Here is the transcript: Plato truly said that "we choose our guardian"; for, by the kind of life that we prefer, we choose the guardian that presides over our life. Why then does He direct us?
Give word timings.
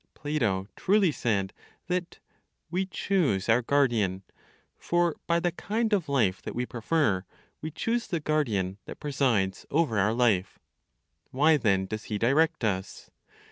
Plato 0.15 0.67
truly 0.75 1.11
said 1.11 1.53
that 1.85 2.17
"we 2.71 2.87
choose 2.87 3.47
our 3.47 3.61
guardian"; 3.61 4.23
for, 4.75 5.15
by 5.27 5.39
the 5.39 5.51
kind 5.51 5.93
of 5.93 6.09
life 6.09 6.41
that 6.41 6.55
we 6.55 6.65
prefer, 6.65 7.23
we 7.61 7.69
choose 7.69 8.07
the 8.07 8.19
guardian 8.19 8.79
that 8.85 8.99
presides 8.99 9.67
over 9.69 9.99
our 9.99 10.13
life. 10.13 10.57
Why 11.29 11.55
then 11.55 11.85
does 11.85 12.05
He 12.05 12.17
direct 12.17 12.63
us? 12.63 13.11